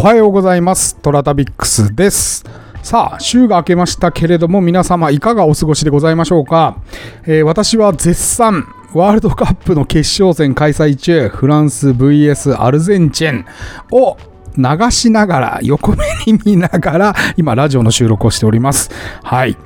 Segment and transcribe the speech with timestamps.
[0.00, 0.96] おはようございます。
[0.96, 2.42] トラタビックスです。
[2.82, 6.78] さあ、週が明けましたけれども、皆様いかがお過ごしでございましょうか。
[7.26, 13.44] えー私は絶賛、ワールドカップの決勝戦開催中、フランス VS アルゼンチン
[13.90, 14.16] を
[14.56, 18.90] 流しながら、横目に見ながら、今、ラジオの収録をしております。
[19.22, 19.58] はい。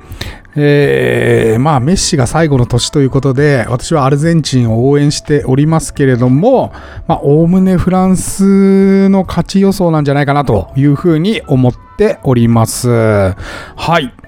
[0.57, 6.71] えーまあ、メッシが最後の年ということで、私はアルゼンチンを応援しておりますけれども、
[7.07, 12.89] まあ、おおむねフランスの勝ち予想なんじゃないかなというふうに思っております。
[12.89, 14.24] はい。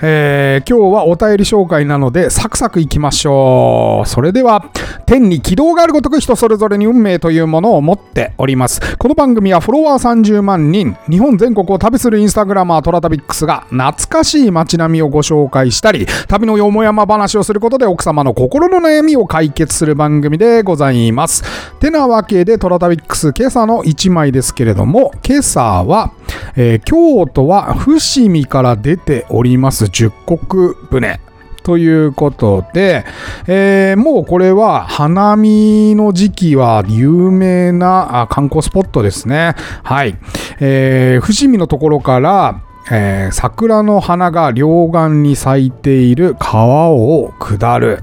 [0.00, 4.08] えー今日はお便り紹介なので、サクサクいきましょう。
[4.08, 4.70] それでは、
[5.06, 8.96] 天に軌道があるごとく人それぞれに運命というものを持っております。
[8.96, 21.44] この番組はフォロワー30万人、日本全国を旅するインスタグラマートラタビックスが懐かしい街並みをご紹介したり、旅のよもやま話をすることで奥様の心の悩みを解決する番組でございます。
[21.78, 26.12] てなわけでトラタビックス今朝の1枚ですけれども、今朝は、
[26.56, 31.20] えー京都は伏見から出ております十国船。
[31.62, 33.04] ということで、
[33.46, 39.54] えーもうこれは花見の時期は有名な観光スポットですね。
[39.84, 40.18] はい。
[40.58, 48.02] えー伏見のところから、えー桜の花が両岸に咲いている川を下る、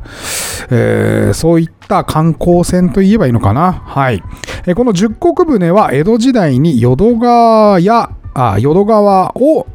[0.71, 3.73] えーそういった観光船といえばいいのかな？
[3.85, 4.23] はい。
[4.65, 8.11] えーこの十国船は江戸時代に淀川や、
[8.59, 9.67] 淀川を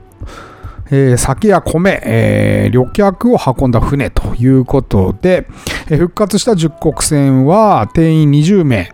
[0.90, 5.46] えー酒や米、えー旅客を運んだ船ということで、
[5.90, 8.92] えー復活した十国船は定員20名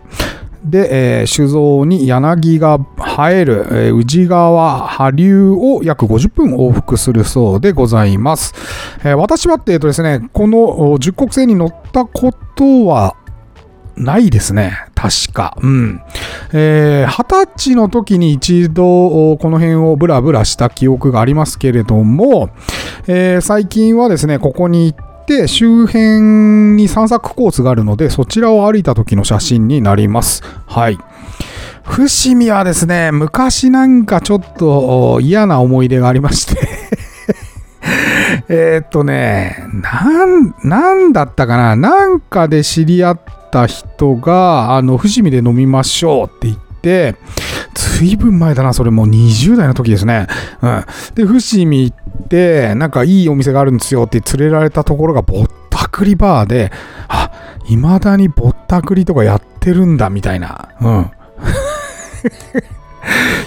[0.63, 8.53] で、えー酒造に柳が生える、えー宇治川波流を約50分往復するそうでございます。
[9.03, 13.15] えー私はって、えーとですね、この十国船に乗ったことは
[13.95, 14.77] ないですね。
[14.95, 15.57] 確か。
[15.61, 16.01] うん。
[16.53, 22.49] えー二十歳の時に一度、この辺をブラブラした記憶がありますけれども、
[23.07, 25.10] えー最近はですね、ここに行って、
[25.47, 30.43] 周辺に散策コースがあるので、そちらを歩いた時の写真になります。
[30.65, 30.97] はい。
[31.83, 36.67] 伏見はですね、昔なんかちょっと嫌な思い出がありまして、
[38.49, 41.75] えっとね、なん、なんだったかな？
[41.75, 43.19] なんかで知り合っ
[43.51, 47.15] た人が、あの、伏見で飲みましょうって言って、
[47.73, 50.27] ずいぶん前だな、それもう20代の時ですね。
[50.61, 50.85] うん。
[51.15, 56.71] で、伏見行って、なんかいいお店があるんですよって連れられたところがぼったくりバーで、
[57.07, 57.31] あ、
[57.65, 60.69] 未だにぼったくりとかやってるんだ、みたいな。
[60.81, 61.11] うん。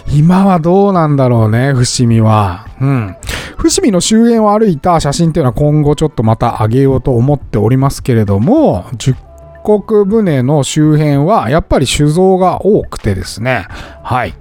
[0.12, 2.66] 今はどうなんだろうね、伏見は。
[2.80, 3.16] うん。
[3.56, 9.14] 伏見の周辺を歩いた写真っていうのは今後ちょっとまた上げようと思っておりますけれども、十
[9.64, 13.66] 国船の周辺はやっぱり酒造が多くてですね、
[14.02, 14.34] はい。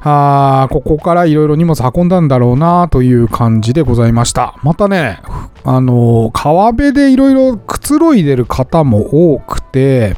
[0.00, 4.58] あーここからいろいろ荷物運んだんだろうなという感じでございました。
[4.62, 5.20] またね、
[5.64, 10.16] あのー川辺でいろいろくつろいでる方も多くて、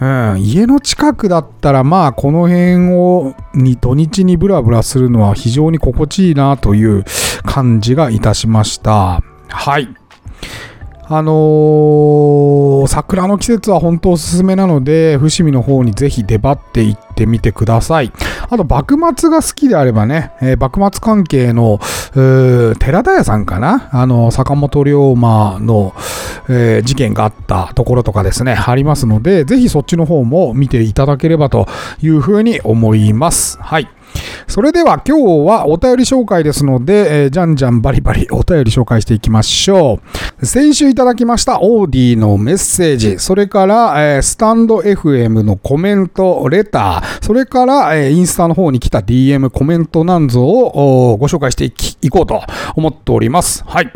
[0.00, 7.04] うん、家の近くだったらまあこの辺をに土日にブラブラするのは非常に心地いいなという
[7.44, 9.20] 感じがいたしました。
[9.48, 9.88] はい。
[11.12, 18.10] あのー桜の季節は本当おすすめなので、伏見の方にぜひ出張って行ってみてください。
[18.48, 21.78] あと、幕末が好きであればね、えー幕末関係の、
[22.78, 23.90] 寺田屋さんかな？
[23.92, 25.92] あの、坂本龍馬の、
[26.48, 31.66] えー事件があったところとかですね、ありますので、ぜひそっちの方も見ていただければと
[32.00, 33.58] いうふうに思います。
[33.60, 33.88] はい。
[34.46, 40.00] それでは今日はお便り紹介ですので、えーじゃんじゃんバリバリ お便り紹介していきましょ
[40.40, 40.46] う。
[40.46, 51.72] 先週いただきましたオーディのメッセージ、それから、えースタンド FM のコメント、レター、それから、えーインスタの方に来た DM、コメントなんぞをご紹介してい
[52.02, 52.40] いこうと
[52.74, 53.62] 思っております。
[53.66, 53.90] はい。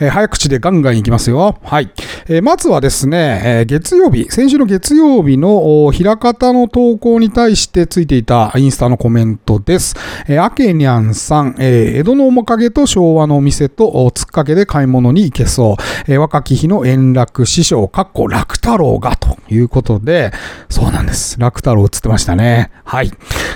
[0.00, 1.56] えー早口でガンガンいきますよ。
[1.62, 1.90] はい。
[2.28, 9.94] えーまずはですね、えー月曜日、先週の月曜日の平方の投稿に対してついていたインスタのコメントです。
[10.26, 15.82] えー、アケニャンさん、えー江戸の面影と昭和のお店とつっかけで買い物に行けそう。
[16.06, 20.32] えー若き日の円楽師匠、かっこ楽太郎がということで、
[20.68, 21.38] そうなんです。
[21.40, 22.70] 楽太郎映ってましたね。
[22.84, 23.10] はい。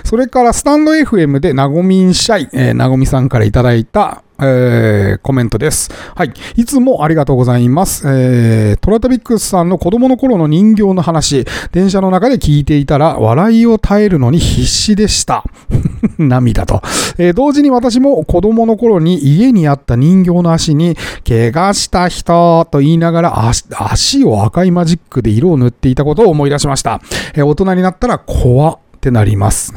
[0.04, 5.90] それからスタンド FM でなごみんしゃい、えーなごみさんからいただいた、えーコメントです。
[6.14, 6.32] はい。
[6.56, 8.06] いつもありがとうございます。
[8.08, 15.44] えートラタビックスさんの子供の頃の人形の話、電車の中で聞いていたら、笑いを耐えるのに必死でした。
[16.18, 16.82] 涙と、
[17.18, 20.96] えー同時に私も子供の頃に家にあった人形の足に、
[21.26, 27.00] 怪我した人と言いながら足足を赤いマジックで色を塗っていたことを思い出しました。
[27.34, 29.72] えー大人になったら怖ってなります。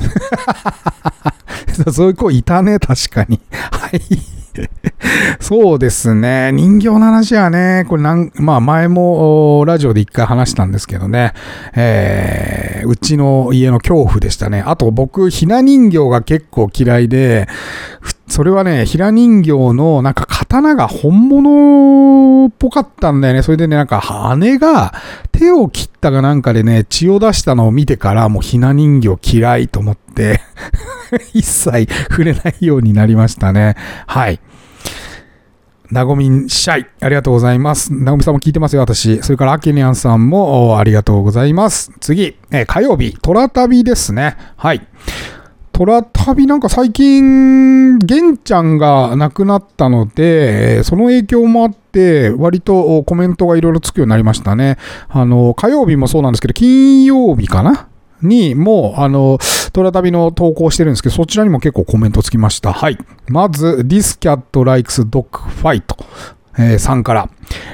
[1.92, 3.40] そういう子いたね、確かに。
[3.52, 4.02] はい。
[5.42, 6.52] そうですね。
[6.54, 11.34] 人形の話はね、これなん、まあ前もラジオで一回話したんですけどね、
[11.76, 14.64] えー、うちの家の恐怖でしたね。
[14.66, 17.48] あと僕、ひな人形が結構嫌いで、
[18.28, 23.44] それはね、ひな人形のなんか刀が本物っぽかったんだよね。
[23.44, 24.94] それでね、なんか姉が
[25.32, 30.42] 手を切ったかなんかでね、血を出したのを見てからもうひな人形嫌いと思って
[31.34, 33.76] 一切触れないようになりましたね。
[34.08, 34.40] はい。
[35.92, 37.94] なごみんシャイ、ありがとうございます。
[37.94, 39.22] なごみさんも聞いてますよ、私。
[39.22, 41.92] それから、あけにゃんさんもありがとうございます。
[42.00, 44.36] 次、え火曜日、虎旅ですね。
[44.58, 44.88] はい。
[45.72, 54.78] 虎旅なんか最近、玄ちゃんが亡くなったので、その影響もあって、割とコメントがいろいろつくようになりましたね。
[55.10, 57.90] あの、火曜日もそうなんですけど、金曜日かな
[58.28, 59.40] にも、あの、
[59.74, 62.74] トラ旅の投稿してるんですけど、そちらにも結構コメントつきました。
[62.74, 62.98] はい。
[63.28, 65.28] まず、This Cat Likes Dog
[65.62, 65.84] Fight。
[66.58, 67.30] えー、さんから。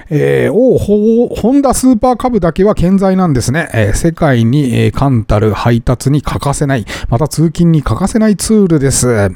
[0.10, 3.70] えー、おホンダスーパーカブだけは健在なんですね。
[3.74, 9.32] えー、世界に、えー、冠たる配達に欠かせない、また通勤に欠かせないツールです。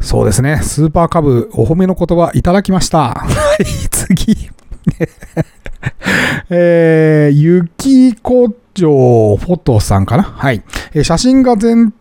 [0.00, 0.60] そうですね。
[0.62, 3.14] スーパーカブ、お褒めの言葉いただきました。
[3.14, 3.26] は
[3.60, 4.50] い、次。
[6.50, 10.22] えー、ゆきこ城フォトさんかな？
[10.22, 10.62] はい。
[10.94, 11.92] えー、写真が全、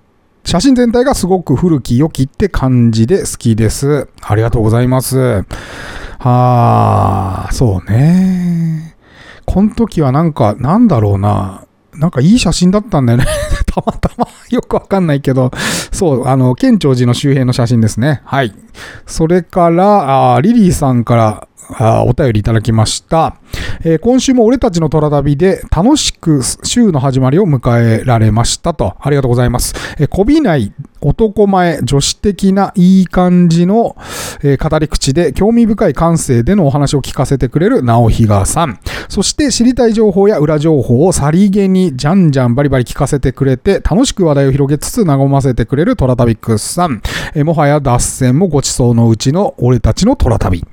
[0.44, 4.08] 写真全体がすごく古き良きって感じで好きです。
[4.22, 5.46] ありがとうございます。
[6.20, 8.96] はあ、そうね。
[9.46, 11.64] この時はなんか、なんだろうな。
[11.94, 13.26] なんかいい写真だったんだよね
[13.66, 15.52] たまたまよくわかんないけど、
[15.92, 18.22] そう、あの、県庁寺の周辺の写真ですね。
[18.24, 18.54] はい。
[19.08, 23.38] それから、あリリーさんから、あお便りいただきました。
[23.84, 28.96] えー、今週も俺たちの虎旅で楽しく週の始まりを迎えられましたと。
[29.00, 29.74] ありがとうございます。
[30.00, 30.72] えー、こびない
[31.08, 33.96] 男前、女子的ないい感じの、
[34.44, 38.80] えー、語り口で興味深い感性でのお話を聞かせてくれる直比嘉さん。
[39.08, 47.02] そして知りたい情報や裏情報をさりげにじゃんじゃんバリバリ聞かせてくれて楽しく話題を広げつつ和ませてくれるトラタビックスさん。
[47.36, 50.66] えー、もはや脱線もごちそうのうちの俺たちのトラ旅。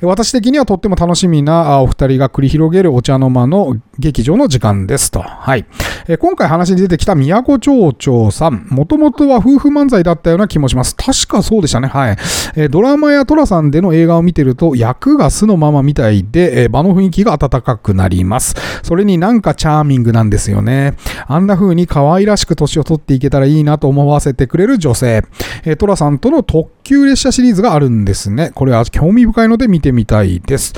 [0.00, 5.20] 私的にはとっても楽しみなお二人が繰り広げるお茶の間の劇場の時間ですと。
[5.20, 5.66] はい。
[6.08, 8.66] えー、今回話に出てきた宮古町長さん。
[8.70, 10.96] もともとは夫婦漫才だったような気もします。
[10.96, 11.88] 確かそうでしたね。
[11.88, 12.16] はい。
[12.56, 18.54] えー、ドラマやトラさんでの映画を見てると、役が素のままみたいで、えー、場の雰囲気が温かくなります。
[18.82, 20.94] それになんかチャーミングなんですよね。
[21.26, 25.22] あんな風に可愛らしく年を取っていけたらいいなと思わせてくれる女性。
[25.64, 28.50] えー、トラさんとの特急列車シリーズがあるんですね。
[28.54, 30.72] これは興味深いので見てみたいです。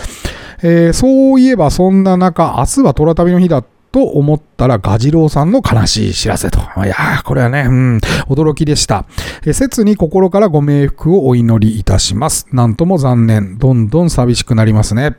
[0.62, 3.64] えー、そういえばそんな中、明日は虎旅の日だ
[3.94, 6.58] と思ったらガジロウさんの悲しい知らせと。
[6.58, 7.98] いやー、これはね、うん、
[8.28, 9.06] 驚きでした。
[9.46, 12.48] え切に心からご冥福をお祈りいたします。
[12.50, 13.56] なんとも残念。
[13.56, 15.16] どんどん寂しくなりますね。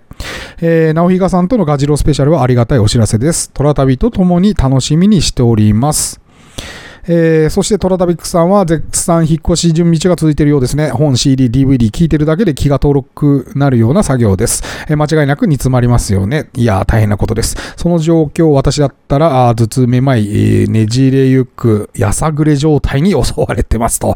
[0.60, 3.50] えー、直比嘉さんとのガジロウスペシャルはありがたいお知らせです。
[3.54, 6.20] 虎旅と共に楽しみにしております。
[7.08, 10.90] えー、そしてトラタビックさんは絶賛引っ越し準備中が続いているようですね。
[10.90, 14.64] 本 CD、DVD 聞いてるだけで気が登録なるような作業です。
[14.90, 16.50] えー、間違いなく煮詰まりますよね。
[16.56, 17.58] いやー、大変なことです。
[17.78, 24.16] その状況、私だったら、あ頭痛めまい、えー、ねじれゆく、やさぐれ状態に襲われてますと。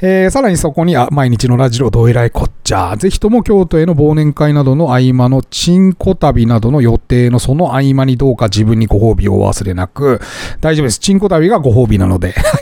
[0.00, 2.96] えー、さらにそこに、あ毎日のラジオどえらいこっちゃ。
[2.96, 10.20] ぜひとも京都への忘年会などの合間のチンコ旅などの予定のその合間にどうか自分にご褒美をお忘れなく、
[10.62, 11.00] 大丈夫です。
[11.00, 12.29] チンコ旅がご褒美なので。
[12.32, 12.58] は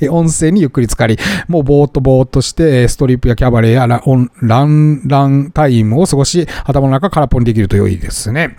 [0.00, 0.08] い。
[0.08, 1.18] 温泉にゆっくり浸かり、
[1.48, 8.56] もうぼーっとぼーっとして、ストリップやキャバレーやラン、ラン、ランタイムを過ごし、頭の中空っぽにできると良いですね。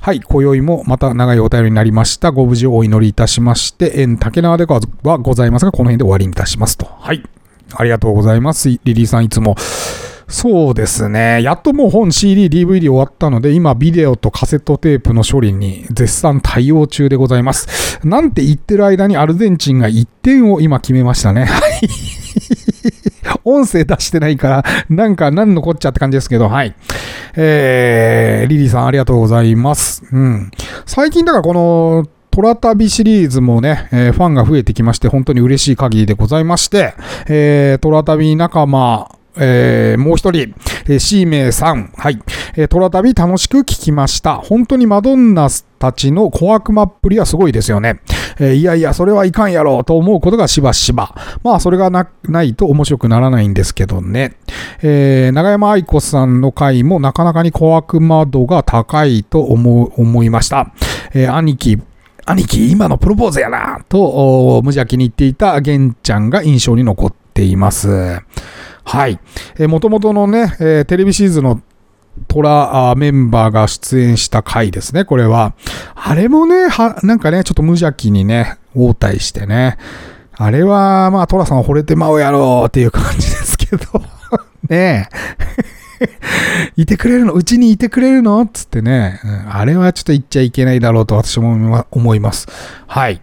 [0.00, 2.30] はい、今宵もまた長いお便りになりました。
[2.30, 6.86] ご無事をお祈りいたしまして、縁竹縄ではございますが、この辺で終わりにいたしますと。
[7.00, 7.22] はい。
[7.74, 8.68] ありがとうございます。
[8.68, 9.56] リリーさんいつも。
[10.28, 11.42] そうですね。
[11.42, 17.98] やっともう本 CD、DVD 終わったので、今ビデオとカセットテープの処理に絶賛対応中でございます。
[18.06, 21.46] なんて言ってる間にアルゼンチンが1点を今決めましたね。
[21.46, 21.88] はい。
[23.44, 26.74] 音声出してないから、なんか何のこっちゃって感じですけど、はい。
[27.34, 30.02] えー、リリーさんありがとうございます。
[30.12, 30.50] うん。
[30.84, 36.94] 最近だからこの、トラ旅シリーズもね、えー、ファンが増えてきまして、本当に嬉しい限りでございまして、
[37.26, 39.08] えー、トラ旅仲間、
[39.38, 40.54] えー、もう一人、
[40.86, 41.92] えー、シーメイさん。
[41.96, 42.18] はい。
[42.56, 44.36] えー、トラ旅楽しく聞きました。
[44.36, 48.00] 本当にマドンナたちの小悪魔っぷりはすごいですよね。
[48.40, 51.14] えー、いやいや、それはいかんやろうと思うことがしばしば。
[51.42, 54.36] まあ、それがなないと面白くならないんですけどね。
[54.82, 60.72] えー、長山愛子さんの回もなかなかに小悪魔度が高いと思思いました。
[61.14, 61.78] えー、兄貴、
[62.26, 68.20] 兄貴、今のプロポーズやなと、無邪気に言っていた玄ちゃんが印象に残っています。
[68.88, 69.20] はい。
[69.58, 71.60] えー、元々のね、えーテレビシーズンの
[72.26, 75.54] トラメンバーが出演した回ですね、これは。
[75.94, 79.76] あれもね、は、なんかね、ちょっと無邪気にね、応対してね。
[80.34, 83.82] あれは、まあ、トラさん惚れてまうやろうっていう感じですけど。
[84.70, 86.08] ねえ。
[86.80, 87.34] いてくれるの？
[87.34, 88.46] うちにいてくれるの？
[88.46, 92.46] つってね、うんあれはちょっと言っちゃいけないだろうと私も思います。
[92.86, 93.20] はい。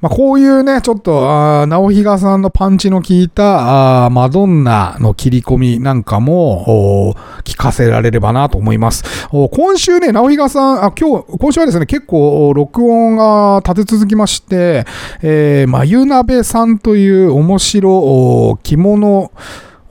[0.00, 7.14] まあ、こういうね、ちょっと、直比嘉さんのパンチの効いた、あマドンナの切り込みなんかも、
[7.44, 9.04] 聞かせられればなと思います。
[9.30, 14.86] 今週ね、直比嘉さん、あ、今日、今週はですね、結構、録音が立て続きまして、
[15.22, 19.30] えー、まゆなべさんという面白、着物、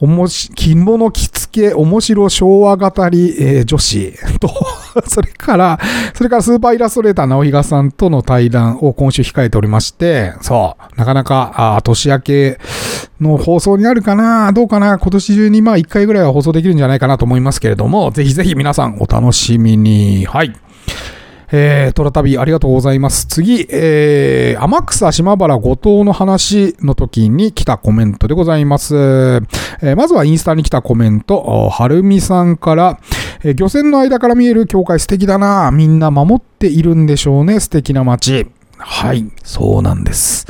[0.01, 4.49] おもし着物着付け面白昭和語り、えー女子 と、
[5.07, 5.79] それから、
[6.13, 12.59] それからスーパーイラストレーター直比さんとの対談を今週控えておりまして、そう、なかなか、あ年明け
[13.19, 14.53] の放送になるかな？
[14.53, 14.97] どうかな？
[14.99, 20.25] 今年中にまあ1回ぐらいは放送できるんじゃないかなと思いますけれども、ぜひぜひ皆さんお楽しみに。
[20.25, 20.53] はい。
[21.51, 23.25] えー、トラ旅ありがとうございます。
[23.25, 28.95] 次、えー、天草島原後藤の話の時に来たコメントでございます。
[28.95, 32.99] えーまずはインスタに来たコメント、はるみさんから、
[33.43, 37.59] えー漁船の間から見える教会素敵だなみんな守っているんでしょうね。
[37.59, 38.47] 素敵な街。
[38.77, 40.47] はい、そうなんです。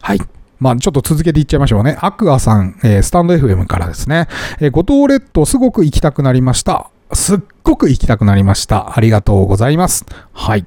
[0.00, 0.20] はい。
[0.58, 1.96] まあ、ちょっと続けていっちゃいましょうね。
[2.00, 4.28] アクアさん、えースタンド FM からですね。
[4.60, 6.90] えー五島列島すごく行きたくなりました。
[7.12, 8.96] すっごく行きたくなりました。
[8.96, 10.04] ありがとうございます。
[10.32, 10.64] はい。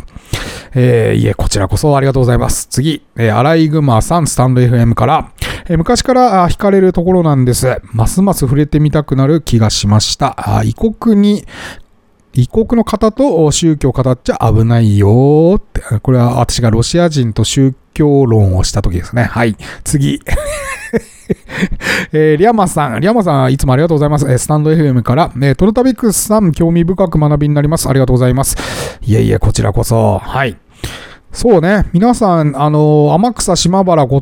[0.75, 2.67] えーいえ、こちらこそありがとうございます。
[2.69, 5.31] 次、えー、アライグマさん、スタンド FM から、
[5.67, 7.81] えー昔から惹かれるところなんです。
[7.91, 10.57] ますます触れてみたくなる気がしました。
[10.57, 11.45] あ異国に、
[12.33, 15.81] 異国の方と宗教を語っちゃ危ないよって。
[15.99, 19.23] これは私がロシア人と宗教論をした時ですね。
[19.23, 19.55] はい。
[19.83, 20.19] 次。
[22.13, 24.25] えーリアマさん、リアマさん、いつもありがとうございます。
[24.29, 27.87] えースタンド FM から、えートルタビックスさん、興味深く学びになります。
[27.89, 28.55] ありがとうございます。
[29.01, 30.19] いえいえ、こちらこそ。
[30.19, 30.57] はい。
[31.33, 31.85] そうね。
[31.93, 34.19] 皆さん、あの、天草島原後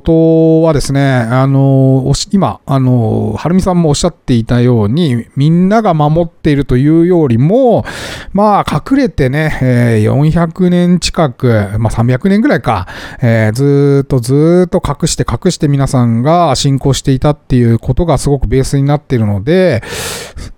[0.61, 7.83] 藤はですね、あの、今、あの、はるみさんもおっしゃっていたように、みんなが守っているというよりも、
[8.31, 11.47] まあ、隠れてね、えー400年近く、
[11.79, 12.87] まあ、300年ぐらいか、
[13.21, 19.83] えーずっとずっと隠して隠して皆さんが信仰していたっていうことがすごくベースになっているので、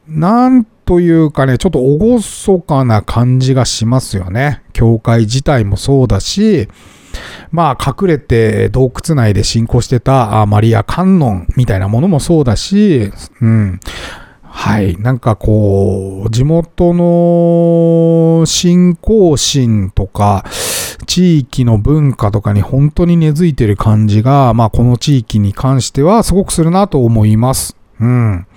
[0.08, 4.62] なんというかね、ちょっと厳かな感じがしますよね。
[4.74, 6.68] 教会自体もそうだし、
[7.52, 13.12] まあ隠れて洞窟内で信仰してたマリア観音みたいなものもそうだし、
[13.42, 13.80] うん。
[14.44, 14.98] はい。
[14.98, 20.46] なんかこう、地元の信仰心とか、
[21.08, 27.76] 地域の文化とかに本当に根付いてる感じが、まあこの地域に関してはすごくするなと思います。
[28.04, 28.48] うん。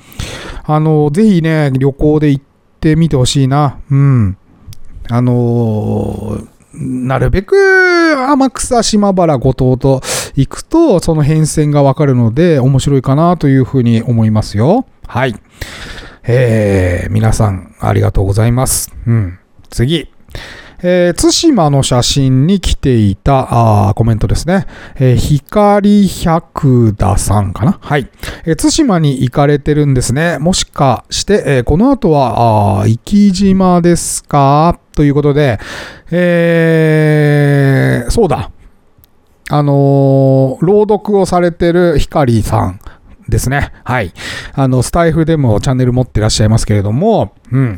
[0.64, 2.44] あの、ぜひね、旅行で行っ
[2.80, 3.78] てみてほしいな。
[3.90, 4.36] うん。
[5.08, 6.40] あの
[6.72, 7.54] なるべく
[8.28, 10.02] 天草島原五島と
[10.34, 14.84] 行くと、その変遷がわかるので、面白いかなというふうに思いますよ。
[15.06, 15.34] はい。
[16.24, 18.92] えー、皆さん、ありがとうございます。
[19.06, 19.38] うん。
[19.70, 20.10] 次。
[20.82, 24.66] えー、対馬の写真に来ていたあコメントですね。
[24.96, 27.78] えー、光百田さんかな？
[27.80, 28.10] はい。
[28.44, 30.38] えー、対馬に行かれてるんですね。
[30.38, 34.78] もしかして、えーこの後は、あー生島ですか？
[34.94, 35.58] ということで、
[36.10, 38.50] えー、そうだ。
[39.48, 42.80] あのー朗読をされてる光さん
[43.28, 43.72] ですね。
[43.84, 44.12] はい。
[44.54, 47.76] あの、スタイフでもチャンネル持ってらっしゃいますけれども、うん。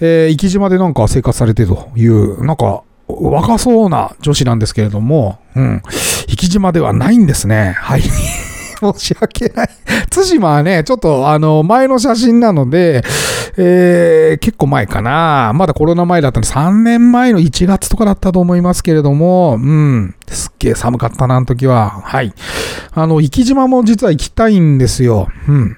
[0.00, 5.82] えー、生島でなんか生活されてという、なんか、若そうな女子なんですけれども、うん。
[6.28, 7.74] 生き島ではないんですね。
[7.76, 8.02] はい。
[8.92, 9.68] 申し訳ない。
[10.10, 13.02] 対馬はね、ちょっとあの、前の写真なので、
[13.56, 15.52] えー、結構前かな。
[15.54, 20.14] まだコロナ前だったので、3年前の1月とかだったと思いますけれども、うん。
[20.26, 21.90] すっげえ寒かったな、あの時は。
[21.90, 22.32] はい。
[22.92, 25.28] あの、生島も実は行きたいんですよ。
[25.48, 25.76] うん。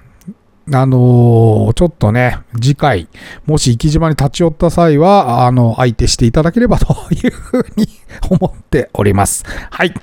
[0.72, 3.08] あのーちょっとね、次回、
[3.44, 7.88] もし生島に立ち寄った際は、あの、相手していただければというふうに
[8.30, 9.44] 思っております。
[9.70, 9.94] はい。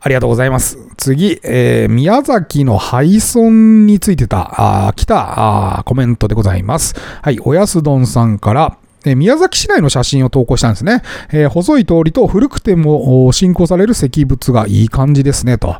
[0.00, 0.78] ありがとうございます。
[0.96, 6.94] 次、えー宮崎の廃村についてた、あ来たあコメントでございます。
[7.22, 11.02] はい、おやすどんさんから、えー宮崎市内の写真を投稿したんですね。
[11.32, 15.76] えー細い通りと古くても信仰される石仏がいい感じですね、と。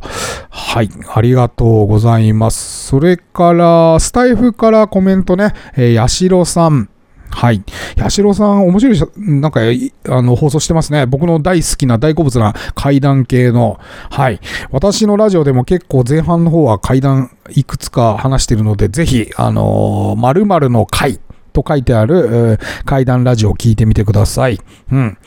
[0.51, 2.89] はい、ありがとうございます。
[2.89, 6.89] それから、スタイフからコメントね、えー、やしろさん。
[7.31, 7.63] はい。
[7.97, 9.61] 八代さん、面白い、なんか、
[10.09, 11.07] あの、放送してますね。
[11.07, 13.79] 僕の大好きな大好物な階段系の。
[14.11, 14.41] はい。
[14.71, 21.21] 私のラジオでも結構前半の方は階段いくつか話してるので、ぜひ、あのー、〇〇の階
[21.53, 24.59] と書いてある、階段ラジオを聞いてみてください。
[24.91, 25.19] うん。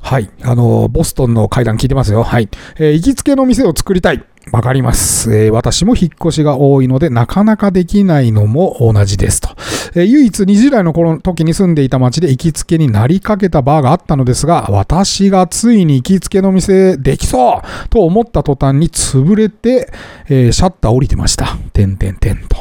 [0.00, 0.30] はい。
[0.42, 2.22] あの、ボストンの階段聞いてますよ。
[2.22, 2.48] はい。
[2.78, 4.24] えー、行きつけの店を作りたい。
[4.52, 9.50] わかります、えー、私も引っ越しが多いので、なかなかできないのも同じですと。
[9.94, 19.92] えー、唯一20代の頃の時に住んでいた町で行きつけになりかけたバーがあったのですが、私がついに行きつけの店できそうと思った途端に潰れて、
[20.28, 21.56] えー、シャッター降りてました。
[21.72, 22.56] てんてんてんと。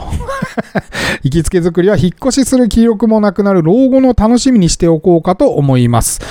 [1.24, 6.22] 行きつけ作りは引っ越しする気力もなくなる老後の楽しみにしておこうかと思います。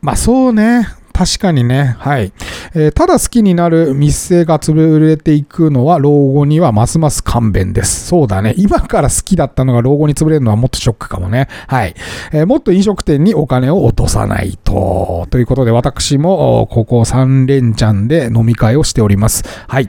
[0.00, 0.99] まあそうね。
[1.12, 1.96] 確かにね。
[1.98, 2.32] はい。
[2.74, 8.06] えー、ただ好きになる密生が潰れていくのは老後にはますます勘弁です。
[8.06, 8.54] そうだね。
[8.56, 11.48] 今から好きだったのが老後に潰れるのはもっとショックかもね。
[11.66, 11.94] はい。
[12.32, 15.26] えー、もっと飲食店にお金を落とさないと。
[15.30, 19.44] ということで私もここ3連チャンで飲み会をしております。
[19.68, 19.88] はい。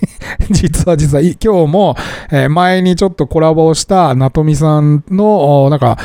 [0.50, 1.96] 実は実は今日も、
[2.30, 5.98] え、前にちょっとコラボをしたなとみさんの、なんか、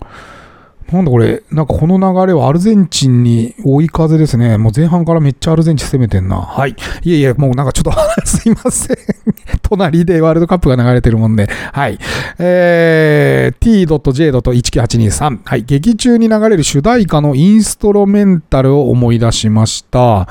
[0.92, 4.58] なんだこれ、なんかこの流れはアルゼンチンに追い風ですね。
[4.60, 6.38] もう前半からめっちゃアルゼンチン攻めてんな。
[6.38, 6.76] はい。
[7.04, 7.92] いえいえ、もうなんかちょっと
[8.26, 8.98] すいません。
[9.64, 11.50] 隣でワールドカップが流れてるもんで。
[11.72, 11.98] はい。
[12.38, 15.40] えー、t.j.19823。
[15.44, 15.64] はい。
[15.64, 20.28] 劇中に流れる主題歌のインストロメンタルを思い出しました。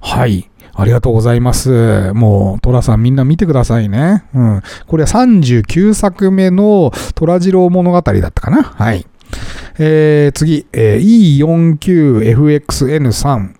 [0.00, 0.48] はい。
[0.72, 2.12] ありがとうございます。
[2.12, 4.24] もう、トラさんみんな見てくださいね。
[4.34, 4.62] うん。
[4.86, 8.62] これは39作目の虎次郎物語だったかな。
[8.62, 9.06] はい。
[9.78, 13.54] えー、次、えー、E49FXN3。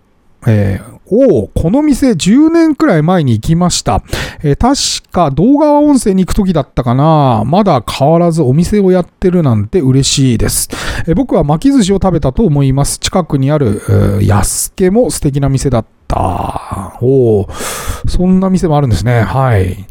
[0.48, 4.02] えー、おこの店10年くらい前に行きました。
[4.42, 7.42] えー、確か動画温泉に行く時だったかな。
[7.44, 10.68] まだ変わらずお店をやってるなんて嬉しいです。
[11.06, 12.98] えー、僕は巻き寿司を食べたと思います。
[12.98, 16.98] 近くにある、えー、安家も素敵な店だった。
[17.02, 17.48] お
[18.08, 19.22] そんな店もあるんですね。
[19.22, 19.86] はい。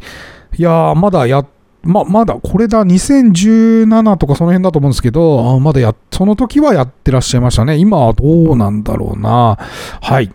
[0.58, 1.46] いやー、まだやっ
[1.86, 7.76] ま、まだ、これだ、2017とかその辺だと思うんですけど、まだや、その時はやってらっしゃいましたね。
[7.76, 9.58] 今はどうなんだろうな。
[10.00, 10.32] はい。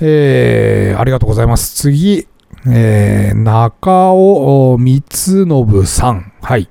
[0.00, 1.74] えー、ありがとうございます。
[1.74, 2.26] 次、
[2.66, 6.32] えー、中尾光信さん。
[6.40, 6.68] はい。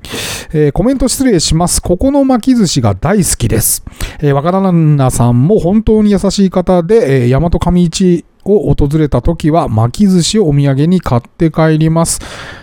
[0.53, 1.81] えー、コメント失礼します。
[1.81, 3.83] ここの巻き寿司が大好きです。
[4.19, 12.19] えー、若旦那さんも本当に優しい方で、えー、大和上市を訪れた時は巻き寿司をお土産に買って帰ります。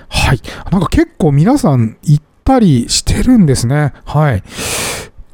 [0.09, 0.41] はい。
[0.71, 3.93] なんか結構皆さん行ったりしてるんですね。
[4.05, 4.43] はい。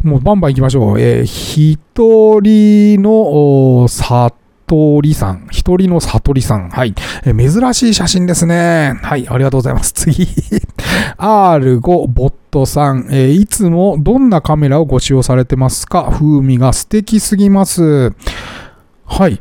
[0.03, 1.01] もうバンバン行きましょう。
[1.01, 5.47] えー、一人の悟りさん。
[5.51, 6.71] 一人の悟りさん。
[6.71, 7.61] はい、えー。
[7.61, 8.99] 珍しい写真ですね。
[9.03, 9.29] はい。
[9.29, 9.93] ありがとうございます。
[9.93, 10.27] 次。
[11.19, 13.09] R5 ボットさん。
[13.11, 16.09] えー、いつもどんなカメラをご使用されてますか？
[16.11, 18.15] 風味が素敵すぎます。
[19.05, 19.41] はい。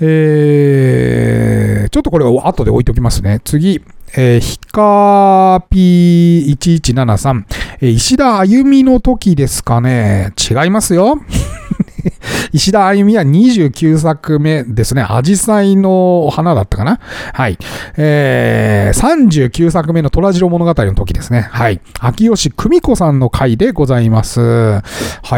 [0.00, 3.40] えー、ちょっとこれを後で置いておきますね。
[3.44, 3.82] 次。
[4.16, 7.44] えー、ヒカピー1173、
[7.80, 10.32] えー、石田あゆみの時ですかね。
[10.38, 11.18] 違いますよ。
[12.52, 15.04] 石田あゆみは29作目ですね。
[15.06, 17.00] アジサイの花だったかな
[17.32, 17.58] はい。
[17.96, 21.48] えー、39作目の虎次郎物語の時ですね。
[21.50, 21.80] はい。
[22.00, 24.40] 秋吉久美子さんの回でございます。
[24.40, 24.80] は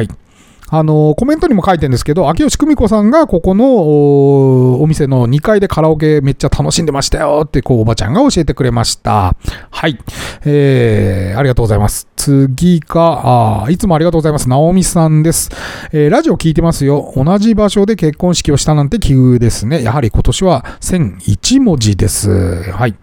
[0.03, 0.09] い。
[0.71, 9.35] あの、コメントにも書いてるんですけど、秋吉久美子さんがここのお店の2階でカラオケめっちゃ楽しんでましたよって、こう、おばちゃんが教えてくれました。
[9.71, 9.99] はい。
[10.45, 12.09] えー、ありがとうございます。
[12.17, 14.49] 次が、あいつもありがとうございます。
[14.49, 15.51] 直美さんです。
[15.93, 17.13] えー、ラジオ聞いてますよ。
[17.17, 19.83] 同じ場所で結婚式をしたなんて奇遇ですね。
[19.83, 22.73] やはり今年は1001文字です。
[22.73, 22.95] はい。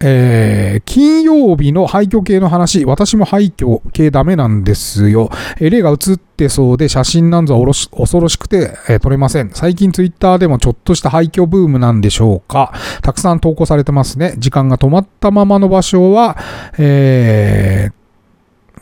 [0.00, 5.30] えー、金曜日の廃墟系の話、私も廃墟系ダメなんですよ。
[5.58, 9.50] えー、例が映ってそうで写真なんぞはおろし恐ろしくて、えー撮れません。
[9.50, 12.72] 最近ツイッターでもちょっとした廃墟ブームなんでしょうか。
[13.02, 14.34] たくさん投稿されてますね。
[14.38, 16.36] 時間が止まったままの場所は、
[16.78, 17.88] え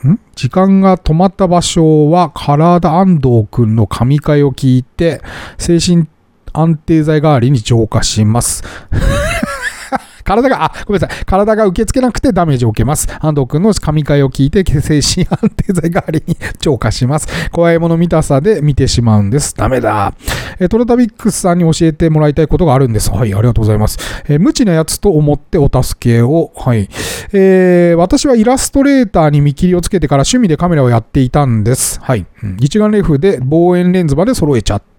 [0.05, 0.21] ーん？
[0.37, 5.23] 時間が止まった場所は、体安藤くんの神回を聞いて、
[5.57, 6.07] 精神
[6.53, 8.63] 安定剤代わりに浄化します。
[10.25, 11.25] 体が、あ、ごめんなさい。
[11.25, 13.09] 体が受け付けなくてダメージを受けます。
[13.21, 17.29] 安藤くんの神回を聞いて、精神安定剤代わりに浄化します。
[17.51, 19.55] 怖いもの見たさで見てしまうんです。
[19.55, 20.15] ダメだ。
[20.59, 23.11] えトロタビックスさんに教えてもらいたいことがあるんです。
[23.11, 23.99] はい、ありがとうございます。
[24.29, 26.53] え無知なやつと思ってお助けを。
[26.57, 26.89] はい。
[27.33, 32.01] えー私はイラストレーターに見切りをつけてから趣味でカメラをやっていたんです。
[32.03, 32.27] はい。
[32.43, 34.92] うん一眼レフで望遠レンズまで揃えちゃって。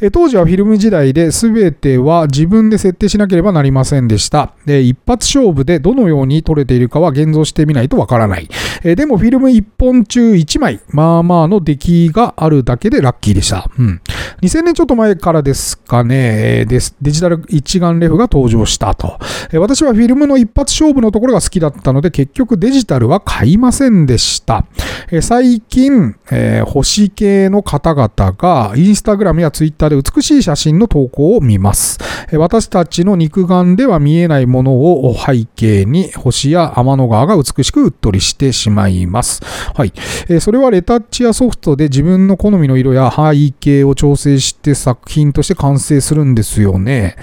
[0.00, 4.54] え当時はフィルム時代で全ては自分で設定しなければなりませんでした。
[4.66, 8.48] で一発勝負でどのように撮れているかは現像してみないとわからない。
[8.82, 13.70] えでもフィルム1本中1枚、まあまあの出来があるだけでラッキーでした。
[13.78, 14.00] うん。
[14.42, 16.16] 2000年ちょっと前からですかね、
[16.60, 19.18] えーですデジタル一眼レフが登場したと。
[19.52, 24.66] え私はフィルムの一発勝負のところが好きだったので、結局デジタルは買いませんでした。
[25.10, 31.98] え最近、え星系の方々がインスタグラムグラムやツイッターで美しい写真の投稿を見ます。
[32.32, 39.42] 私たちの肉眼では見えないものを背景に星や天の川が美しくうっとりしてしまいます。
[39.74, 39.92] はい。
[40.40, 47.16] それはレタッチやソフトで自分の好みの色や背景を調整して作品として完成するんですよね。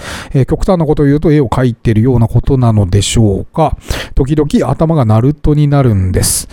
[0.47, 3.77] 極端なことを言うと絵を描いてるようなことなのでしょうか。
[4.15, 6.47] 時々頭がナルトになるんです。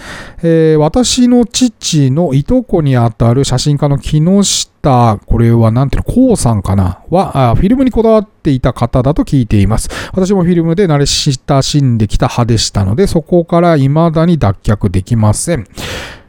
[0.78, 7.01] 私の父のいとこにあたる写真家の木下、たこれはなんていうの、こうさんかな？
[7.11, 9.88] は、フィルムにこだわっていた方だと聞いています。
[10.12, 15.66] 私もフィルムで慣れ親しんできた派でしたので、そこから未だに脱却できません。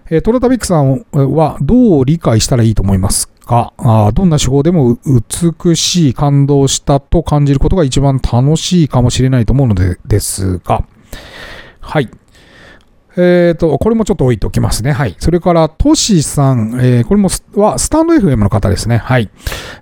[0.09, 3.73] えートロタビックさんはどう理解したらいいと思いますか？
[3.77, 10.83] あどんな手法でも美しい、感動したと感じることが一番楽しいかもしれないと思うのでですが、
[11.79, 12.09] はい。
[13.17, 14.91] えっ、と、これもちょっと置いておきますね。
[14.91, 15.15] はい。
[15.19, 18.97] それから、トシさん、えーこれもスはスタンド FM の方ですね。
[18.97, 19.29] はい。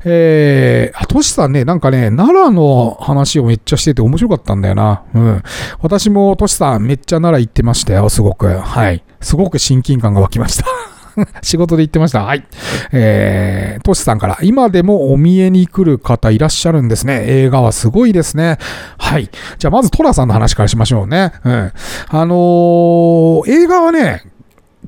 [0.05, 5.03] えー、トシさんね、なんかね、奈良の話をめっちゃしてて面白かったんだよな。
[5.13, 5.43] うん。
[5.81, 8.47] 私もトシさんめっちゃ奈良行ってましたよ、すごく。
[8.47, 9.03] はい。
[9.19, 10.94] すごく親近感が湧きました。
[11.41, 12.23] 仕事で行ってました。
[12.23, 12.45] はい。
[12.91, 17.23] えー、トシさんから、今でもお見えに来る方いらっしゃるんですね。
[17.27, 18.57] 映画はすごいですね。
[18.97, 19.29] はい。
[19.57, 21.31] じゃあ、まずトラさんの話からしましょうね。
[21.43, 21.71] うん。
[22.09, 24.23] あのー映画はね、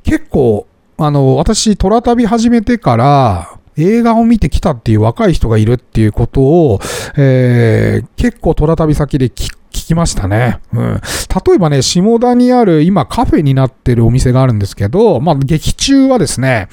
[0.02, 6.80] 結構、あの、私、トラ旅始めてから、映画を見てきたっていう若い人がいるっていうことを、
[7.16, 9.52] えー結構トラ旅先で聞
[9.88, 10.60] きましたね。
[10.72, 11.00] うん。
[11.46, 16.68] 例えばね、下田にある今カフェになってるお店があるんですけど、まあ、劇中はですね、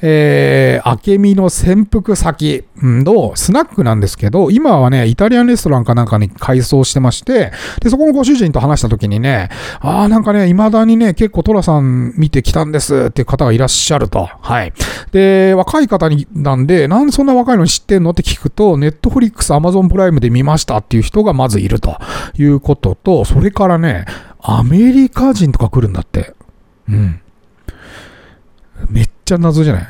[0.00, 9.48] えー、明美の潜伏先のスナックなんですけど、今はね、イタリアンレストランかなんかに改装してまして、で、そこのご主人と話した時にね、
[9.80, 14.28] ああ、なんかね、未だにね、結構トラさん見てきたんですっていう方がいらっしゃると。
[14.40, 14.72] はい。
[15.12, 21.96] で、若い方になんで、なんでそんな若いの知ってんのって聞くと、ネットフリックス、アマゾンプライムで見ましたっていう人がまずいると
[22.38, 24.06] いうことと、それからね、
[24.40, 26.34] アメリカ人とか来るんだって。
[26.88, 27.20] うん。
[28.88, 29.86] めちゃ謎じゃない？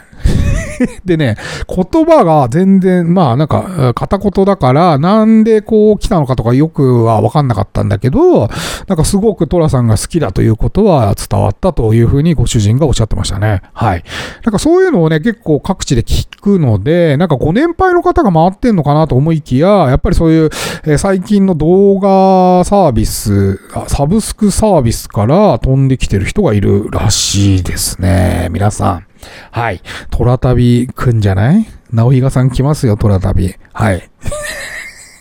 [1.05, 1.37] でね、
[1.68, 8.48] 言葉が全然、まあなんか、片言だから、なんでこう来たのかとかよくは分かんなかったんだけど、
[8.88, 13.62] なんかすごくトラさんが好きだということは伝わったというふうにご主人がおっしゃってましたね。
[13.74, 14.05] はい。
[14.44, 20.50] なんかそういうのをね、結構各地で聞くので、なんかご年配の方が回ってんのかなと思いきや、やっぱりそういう、
[20.87, 28.48] え最近の動画サービス、サブスクサービスから飛んできてる人がいるらしいですね。
[28.50, 29.12] 皆さん。
[29.50, 29.80] はい。
[30.11, 31.66] トラ旅くんじゃない？
[31.90, 33.54] 直比賀さん来ますよ、トラ旅。
[33.72, 34.11] はい。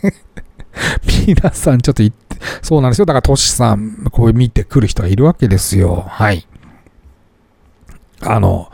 [1.28, 3.06] 皆さんちょっと言って、そうなんですよ。
[3.06, 6.06] だからトシさん、こう見てくる人がいるわけですよ。
[6.08, 6.48] はい。
[8.24, 8.70] あの、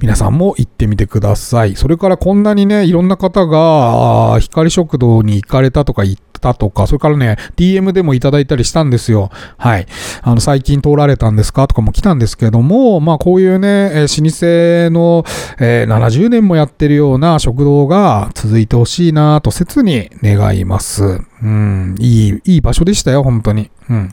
[0.00, 1.76] 皆さんも行ってみてください。
[1.76, 9.30] それからこんなにね、いろんな方が、光食堂に行かれたとか言ったとか、それからね、DM でもいただいたりしたんですよ。
[9.58, 9.86] はい。
[10.22, 11.66] あの、最近通られたんですか？
[11.66, 15.24] とかも来たんですけども、まあこういうね、えー老舗の、
[15.58, 21.20] えー70年もやってるような食堂が続いてほしいなと切に願います。
[21.42, 23.70] うん、いい、いい場所でしたよ、本当に。
[23.90, 24.10] うん。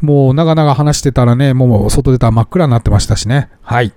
[0.00, 3.48] もう長々話してたらね、もう外出たら真っ暗になってましたしね。
[3.62, 3.92] はい。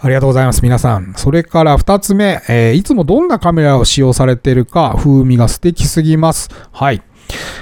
[0.00, 1.14] ありがとうございます、皆さん。
[1.16, 6.50] それから二つ目、えーいつもどんなカメラを使用されているか、風味が素敵すぎます。
[6.72, 7.02] はい。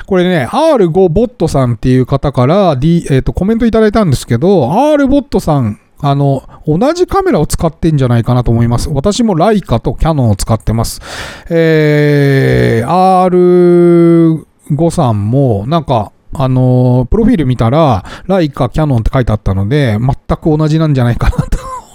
[0.07, 8.91] これね、R5 ボットさんっていう方から、D えーとコメントいただいたんですけど、R ボットさんあの、同じカメラを使ってんじゃないかなと思います。
[8.91, 11.01] 私もライカとキャノンを使ってます。
[11.49, 14.37] えー、
[14.69, 21.45] R5 さんも、なんか、あの、プロフィール見たら、ライカ、キャノンって書いてあったので、全く同じなんじゃないかな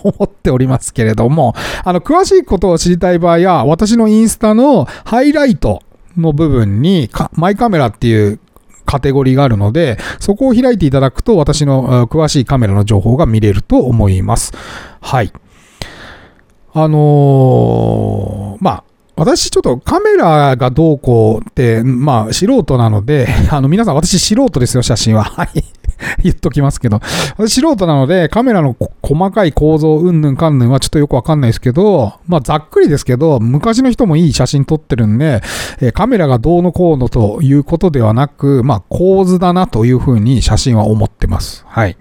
[0.03, 5.81] 思っておりますけれども、あの、詳しいことを知りたい場合は、私のインスタのハイライト
[6.17, 8.39] の部分に、マイカメラっていう
[8.85, 14.53] カテゴリーがあるので、そこを開いていただくと私の詳しいカメラの情報が見れると思います。
[15.01, 15.31] はい。
[16.73, 18.83] あのー、まあ、
[19.17, 25.23] 私ちょっとカメラがどうこうって、まあ素人なので、あの皆さん私素人ですよ、写真は。
[25.23, 25.63] はい。
[26.23, 26.99] 言っときますけど。
[27.37, 35.41] 私素人なのでカメラの細かい構造うんぬんかんぬんはちょっとよくわかんないですけど、まあざっくりですけど、昔の人もいい写真撮ってるんで、
[35.81, 41.65] えカメラがどうのこうのということではなく、まあ構図だなというふうに写真は思ってます。
[41.67, 41.97] はい。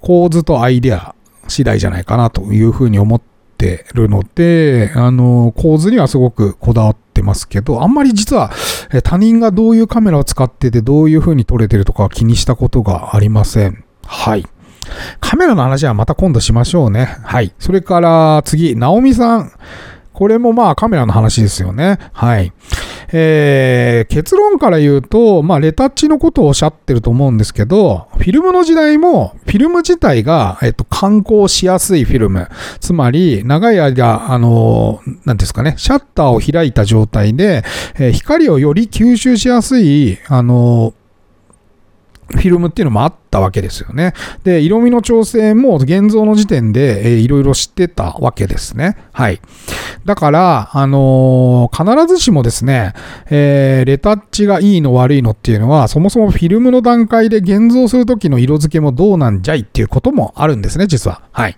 [0.00, 1.14] 構図とアイデア
[1.48, 8.52] 次第じゃないかなというふうに思っててるので、あの、構図にはすごくこだわってますけど、あんまり実は
[9.02, 13.84] 他人がどういうカメラを使っててどういう風に撮れてるとか気にしたことがありません。
[14.06, 14.46] はい。
[15.20, 17.04] カメラの話はまた今度しましょうね。
[17.24, 17.52] はい。
[17.58, 19.52] それから次、ナオミさん。
[20.18, 21.96] これもまあカメラの話ですよね。
[22.12, 22.52] はい。
[23.12, 32.48] えー、結論から言うと、まあ、レタッチのことをおっしゃってると思うんですけど、フィルムの時代も、フィルム自体が、えっと、観光しやすいフィルム。
[32.80, 37.62] つまり、長い間、あの、なんですかね、シャッターを開いた状態で、
[37.94, 40.94] えー、光をより吸収しやすい、あの、
[42.30, 44.12] フィルムっていうのもあったわけですよね。
[44.44, 48.96] で、色味の調整も現像の時点で、えー、いろいろ知ってたわけですね。
[49.12, 49.40] はい。
[50.04, 52.92] だから、あのー、必ずしもですね、
[53.30, 61.22] えー、レタッチがいいの悪いのっていうのは、そもそもフィルムの段階で現像するときの色付けもどうなんじゃいっていうこともあるんですね、実は。
[61.32, 61.56] はい。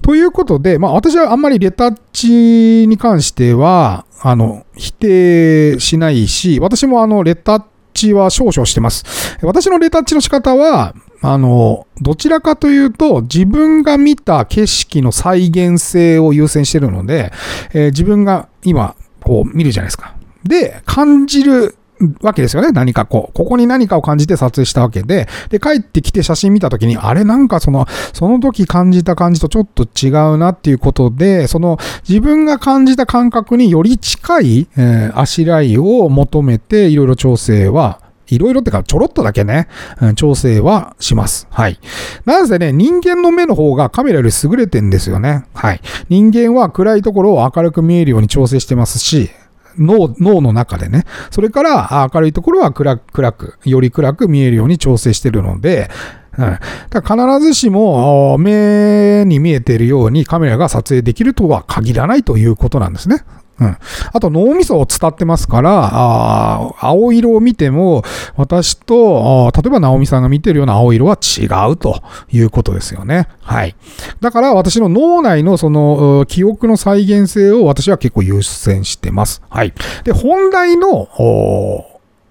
[0.00, 7.66] ということで、まあ私はあんまりレタッチに関しては、あの、否定しないし、私もあの、レタッチ
[7.98, 9.04] チは少々してます。
[9.42, 17.32] 私のレタッチの仕方は、あの、どちらかというと、自分が見た景色の再現性を優先してるので、
[17.72, 20.14] えー、自分が今、こう見るじゃないですか。
[20.44, 21.76] で、感じる
[22.22, 22.70] わけですよね。
[22.72, 39.68] 何かこう、ここに何かを感じて撮影したわけで、で、帰ってきて写真見たときに、あれなんかその、その時感じた感じとちょっと違うなっていうことで、その自分が感じた感覚により近い、えー、あしらいを求めて、いろいろ調整はいろいろってか、ちょろっとだけね、
[40.14, 41.48] 調整はします。
[41.50, 41.80] はい。
[42.24, 45.44] なぜね、人間の目の方がカメラより優れてんですよね。
[45.54, 45.80] はい。
[46.08, 49.30] 人間は暗いところを明るく見えるように調整してますし、
[49.78, 51.04] 脳、の中でね。
[51.30, 55.90] それから明るいところは暗暗く、より暗く見えるように調整してるので、
[56.38, 56.58] うん、
[56.90, 63.24] だ必ずしも目に見えているようにカメラが撮影できるとは限らないということなんですね。
[63.60, 63.76] うん。
[64.12, 68.02] あと脳みそを伝ってますから、あ青色を見ても、
[68.36, 73.28] 私と、例えば直美さんが見てるような青色は違うということですよね。
[73.42, 73.74] はい。
[74.20, 79.42] だから私の脳内のその記憶の再現性を私は結構優先してます。
[79.48, 79.74] はい。
[80.04, 81.08] で、本来の、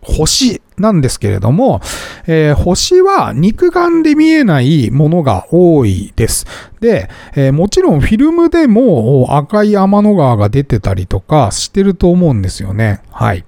[0.01, 1.81] 星なんですけれども、
[2.27, 6.45] えー、星は肉眼で見えないものが多いです。
[6.79, 13.01] で、えー、もちろんフィルムでも赤い天の川が出てたりとかしてると思うんですよね。
[13.11, 13.43] はい。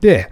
[0.00, 0.30] で、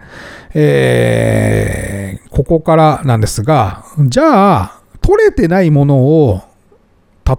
[0.53, 6.41] えー、ここからなんですが、じゃあ、撮れてないものを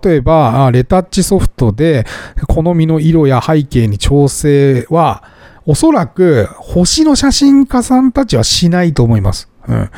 [0.02, 2.04] 例えば、レタッチソフトで
[2.46, 5.24] 好みの色や背景に調整は、
[5.70, 9.50] おそらく星の写真家さんたちはしないと思います。
[9.68, 9.90] うん。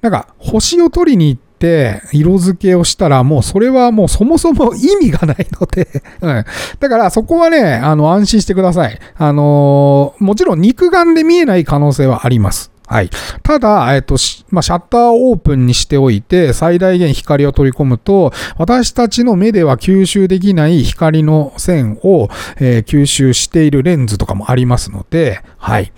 [0.00, 5.88] なんか、星を撮りに行って、色付けをしたら、もうそれはもうそもそも意味がないので
[6.22, 6.44] うん。
[6.80, 8.98] だからそこはね、あの、安心してください。
[9.14, 12.69] あのー、もちろん肉眼で見えない可能性はあります。
[12.90, 13.10] はい。
[13.44, 14.16] ただ、えっと、
[14.48, 25.92] まあ、シャッターをオープンにしておいて、最大限光を取り込むと、私たちの目では吸収できない光の線を、えー、吸収しているレンズとかもありますので、はい。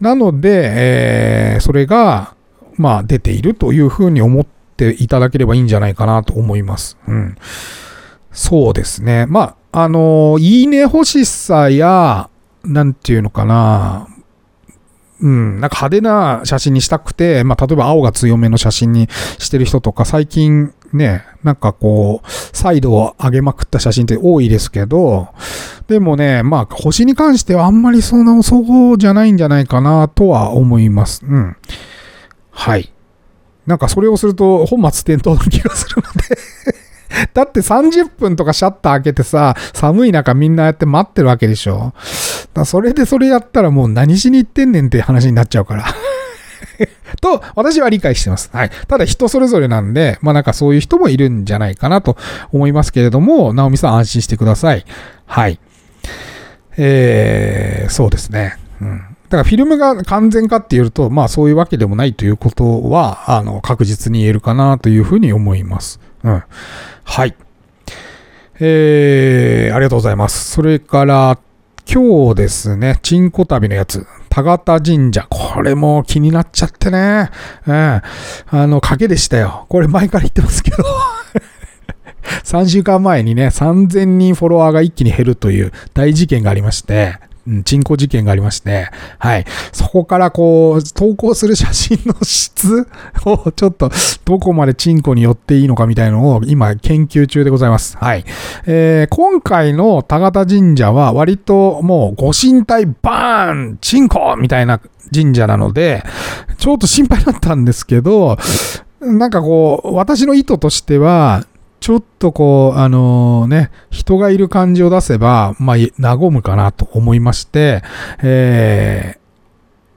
[0.00, 2.34] なので、えー、それが、
[2.78, 4.46] まあ、出ているというふうに思っ
[4.78, 6.96] ていただければいいんじゃないかなと思います。
[7.06, 7.36] うん。
[8.32, 9.26] そうですね。
[9.26, 12.30] まあ、あのいいね欲しさや、
[12.64, 14.08] なんていうのかな、
[15.20, 25.28] うん、なんか派手な写真にしたくて、まあ、例えば青が強めの写真にしてる人とか、最近ね、なんかこう、サイドを上げまくった写真って多いですけど、
[25.88, 31.24] でもね、まあ、星に関してはあんまりそんなそうじゃないんじゃないかなとは思います。
[31.24, 31.56] うん。
[32.50, 32.92] はい。
[33.66, 36.36] なんかそれをすると本末転倒な気がするので
[37.34, 41.92] だって30分とかシャッター開けてさ、寒い中みんなやって待ってるわけでしょ。
[42.54, 45.84] だそれでそれやったらもう何しに行ってんねんって話になっちゃうから。
[47.20, 48.50] と、私は理解してます。
[48.52, 48.70] はい。
[48.88, 52.16] ただ人それぞれなんで、まあなんかそういう人もいるんじゃないかなと
[52.52, 54.84] 思いますけれども、ナオミさん安心してください。
[55.26, 55.58] はい。
[56.76, 58.56] えー、そうですね。
[58.80, 58.98] うん。
[59.28, 66.00] だからフィルムが完全かって言うと、まあそういうわけでもないということは、あの、確実に言えるかなというふうに思います。
[66.24, 66.42] うん。
[67.04, 67.34] はい。
[68.60, 70.52] えー、ありがとうございます。
[70.52, 71.38] それから、
[71.92, 75.26] 今日ですね、チンコ旅のやつ、田形神社。
[75.28, 77.30] これも気になっちゃってね。
[77.66, 77.74] うん。
[77.74, 78.02] あ
[78.52, 79.66] の、賭けでしたよ。
[79.68, 80.84] これ前から言ってますけど。
[82.44, 87.18] 3週間前にね、3000人フォロワーが一気に減るという大事件がありまして、
[87.50, 89.44] うん、チンコ事件がありまして、はい。
[89.72, 92.86] そこからこう、投稿する写真の質
[93.26, 93.90] をちょっと
[94.24, 97.96] どこまでチンコに寄っていいのかみたいのを今研究中でございます。
[97.96, 98.24] はい。
[98.66, 104.80] えー、今回の田形神社は割ともうご神体バーンチンコみたいな
[105.12, 106.04] 神社なので、
[106.58, 108.38] ちょっと心配だったんですけど、
[109.00, 111.44] なんかこう、私の意図としては、
[111.80, 115.76] ちょっとこう、あのね、人がいる感じを出せば、まあ、
[116.16, 117.82] 和むかなと思いまして、
[118.22, 119.20] えー、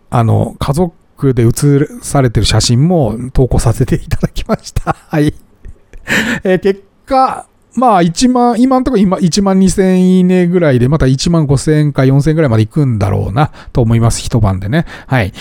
[0.10, 4.96] あの、家族で写されてる写真も投稿させていただきました。
[5.10, 5.34] はい。
[6.44, 14.22] えー、結果、まあ1万、今のところ今1万2000いいねぐらいで、また1万5000か4000ぐらいまで行くんだろうなと思います。
[14.22, 14.86] 一晩でね。
[15.08, 15.34] はい。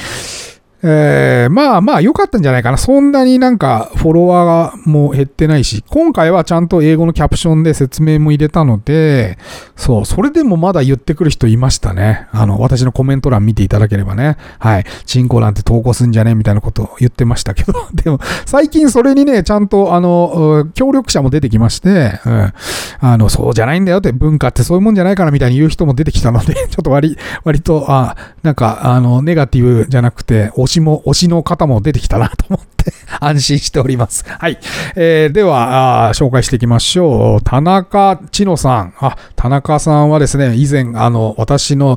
[0.85, 2.77] えー、まあまあ良かったんじゃないかな。
[2.77, 9.39] そんなになんかフォロワーも減ってないし、今回はちゃんと英語のキャプションで説明も入れたので、
[9.77, 12.27] そう、それでもまだ言ってくる人いましたね。
[12.33, 14.37] あの、私のコメント欄見ていただければね。
[14.59, 14.85] はい。
[15.07, 22.53] チンコなんて投稿すんじゃねみたいなことを言ってましたけど、 でも最近それにね、ちゃんとあの、協力者も出てきまして、うん。
[23.01, 34.25] あの、そうじゃないんだよって、文化ってそういうもんじゃないかなみたいに言う人も出てきたので、 ちょっと割、割と、あ、なんか、あの、ネガティブじゃなくて、しも、推しの方も出てきたなと思って 安心しております。
[34.27, 34.59] はい。
[34.97, 37.43] えー、ではあ、紹介していきましょう。
[37.43, 38.95] 田中千乃さん。
[38.99, 41.97] あ、田中さんはですね、以前、あの、私の、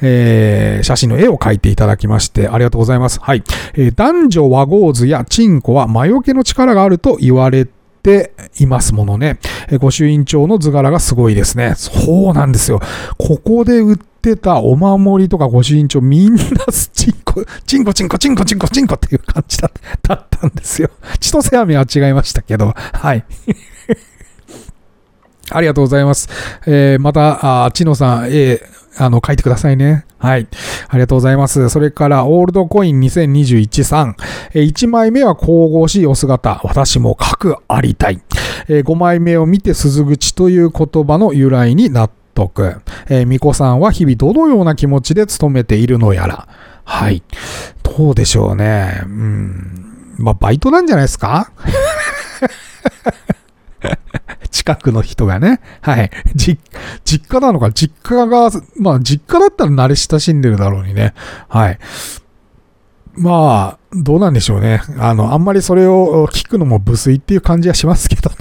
[0.00, 3.18] えー、写真の絵を描いていただきまして、ありがとうございます。
[3.20, 3.42] はい。
[3.74, 9.38] えー、男女和合図やチンコは魔除けの力があると言われて、ていますものね。
[9.78, 11.74] 御朱印帳の図柄がすごいですね。
[11.76, 12.80] そうなんですよ。
[13.18, 16.42] ここで売ってたお守りとか御朱印帳みんな
[16.92, 20.90] チンコ、チンコチンコチンコチンコチンコっていう感じだったんですよ。
[21.20, 23.24] 千歳飴は違いましたけど、はい。
[25.50, 26.28] ありがとうございます。
[26.66, 30.04] えー、また、あ、ちのさん、えー、あの、書いてくださいね。
[30.18, 30.46] はい。
[30.88, 31.68] ありがとうございます。
[31.70, 34.16] それから、オールドコイン2021さん。
[34.54, 36.60] 1枚目は神々しいお姿。
[36.64, 38.20] 私も書くありたい。
[38.68, 42.80] 5枚目を見て鈴口という言葉の由来に納得。
[43.08, 46.48] えー、巫女さんは日々どのような気持ちで勤めているのやら。
[46.84, 47.22] はい。
[47.82, 49.00] どうでしょうね。
[49.04, 50.14] うん。
[50.18, 51.50] まあ、バイトなんじゃないですか？
[54.52, 55.60] 近くの人がね。
[55.80, 56.10] はい。
[56.36, 56.60] 実、
[57.04, 61.14] 実家なのか、実家が、まあ実家だったら慣れ親しんでるだろうにね。
[61.48, 61.78] はい。
[63.14, 64.80] まあ、どうなんでしょうね。
[64.98, 68.36] あの、あんまりそれを聞くのも無粋っていう感じはしますけどね。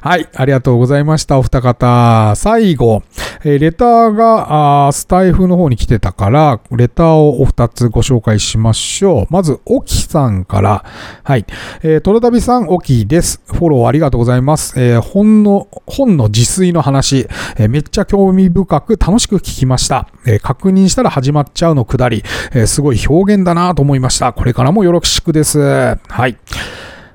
[0.00, 1.38] はい、ありがとうございました。
[1.38, 2.34] お二方。
[2.36, 3.02] 最後、
[3.44, 9.26] えー、レターがあースタイフの方に来てたから、レターをお二つご紹介しましょう。
[9.30, 10.84] まず、オキさんから。
[11.22, 11.44] はい。
[11.82, 13.40] えー、トロタビさん、オキです。
[13.46, 14.78] フォローありがとうございます。
[14.80, 20.08] えー、本の、本の自炊の話、えー、めっちゃ興味深く楽しく聞きました。
[20.26, 24.32] えー、確認したら始まっちゃうのくだり、えー、すごい表現だなと思いました。
[24.32, 25.58] これからもよろしくです。
[25.60, 26.36] はい。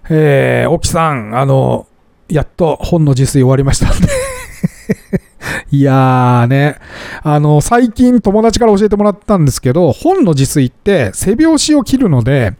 [0.09, 1.87] えー、オキさん、あの、
[2.33, 4.07] やっと本の自炊終わりましたんで
[5.71, 6.77] いやーね、
[7.21, 12.53] あの、最近友達から教えてもらったんですけど、本の自炊って背拍子を切るので、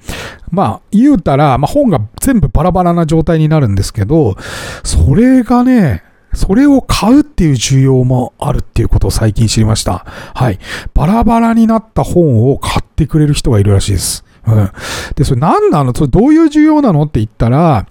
[0.52, 4.36] まあ、言うたら、まあ、本が全部バラバラな状態になるんですけど、
[4.84, 6.04] それがね、
[6.34, 10.06] それを買うっていう需要もあるっていうことを最近知りました。
[10.34, 10.60] はい。
[10.94, 14.26] バラバラになった本を買ってくれる人がいるらしいです。
[14.46, 14.70] うん。
[15.16, 15.94] で、それ何なの？
[15.96, 17.04] それどういう需要なの？
[17.04, 17.86] って言ったら、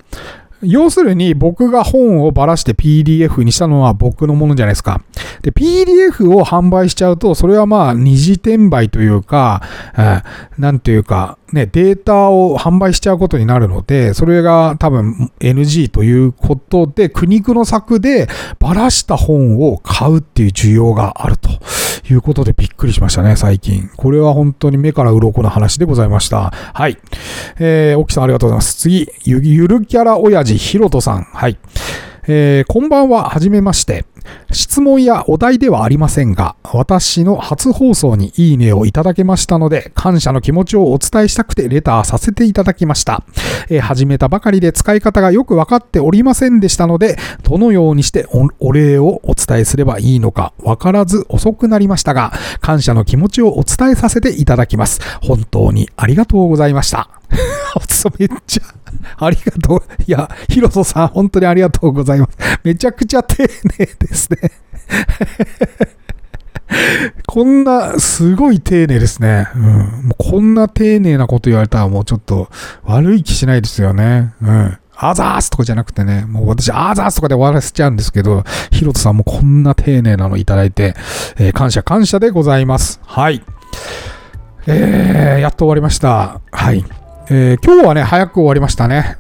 [0.63, 5.03] 要するに僕が本をばらして PDF にしたのは僕のものじゃないですか。
[5.43, 9.63] で、PDF を販売しちゃうと、それはまあ二次転売というか、
[9.99, 10.23] え
[10.59, 18.29] なんていうか、ね、データを販売しちゃうことになるので、それが多分 NG ということで、苦肉の策で
[18.59, 21.51] ばらした本を買うっていう需要があると
[22.09, 23.91] いうことでびっくりしましたね、最近。
[23.97, 26.53] これは本当に目から鱗の話でございました。
[26.73, 26.99] はい。
[27.59, 28.77] えー、沖さんありがとうございます。
[28.77, 31.25] 次、ゆゆるキャラ親父ひろとさん。
[31.25, 31.59] はい。
[32.29, 34.05] えー、こんばんは、はじめまして。
[34.51, 43.25] 質問やお題ではありませんが、私の初放送にいいねをいただけましたので、感謝の気持ちをお伝えしたくてレターさせていただきました。
[43.69, 48.27] えー、始めたばかりで使い方がよくわかっておりませんでしたので、どのようにして
[48.59, 55.01] お礼をお伝えすればいいのかわからず遅くなりましたが、感謝の気持ちをお伝えさせていただきます。
[55.23, 57.09] 本当にありがとうございました。
[58.19, 58.63] めっちゃ、
[59.19, 59.83] ありがとう。
[60.07, 62.39] いや、ヒロトさん、本当にありがとうございます。
[62.65, 63.43] めちゃくちゃ丁
[63.79, 64.39] 寧ですね。
[67.27, 69.49] こんな、すごい丁寧ですね。
[69.55, 69.63] うん。
[69.63, 69.77] も
[70.13, 72.49] うこんな丁寧なこと言われたらもうちょっと
[72.85, 74.33] 悪い気しないですよね。
[74.43, 74.79] うん。
[74.95, 80.95] アザースとかじゃなくてね、もう私、アザースとかで終わらせちゃうんですけど、ヒロトさんもこんな丁寧なのいただいて、
[81.39, 83.01] えー、感謝感謝でございます。
[83.05, 83.43] はい。
[84.67, 86.41] えー、やっと終わりました。
[86.53, 87.02] はい。
[87.35, 89.17] えー、今日はね、早く終わりましたね。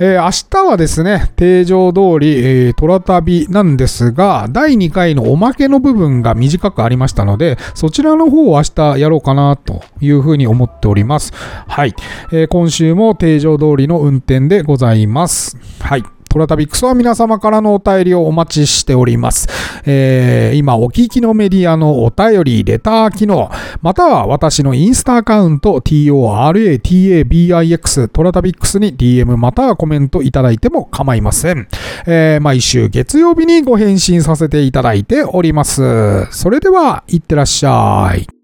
[0.00, 11.32] えー、明日はですね、定常通り、えー、虎旅なんですが、第2回のおまけの部分が短くありましたので、そちらの方を明日やろうかなというふうに思っております。
[11.68, 11.94] はい。
[12.32, 15.56] えー、今週も定常通りの運転でございます。
[15.78, 16.02] はい。
[16.32, 19.48] トラタビックスは皆様からのお便りをお待ちしております。
[19.84, 23.50] えー、今お聞きのメディアのお便り、レター機能、
[23.82, 31.68] または私のインスタアカウント、TORATABIX トラタビックスに DM またはコメントいただいても構いません。
[32.06, 36.24] えー、毎週月曜日にご返信させていただいております。
[36.30, 38.41] それでは、いってらっしゃい。